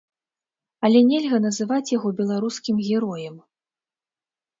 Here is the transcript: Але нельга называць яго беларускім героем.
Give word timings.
Але 0.87 0.99
нельга 1.09 1.37
называць 1.47 1.89
яго 1.97 2.09
беларускім 2.21 2.75
героем. 2.87 3.35